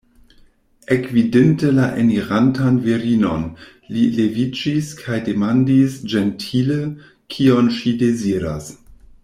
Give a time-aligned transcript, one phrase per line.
[0.95, 3.45] Ekvidinte la enirantan virinon,
[3.97, 6.79] li leviĝis kaj demandis ĝentile,
[7.35, 8.73] kion ŝi deziras.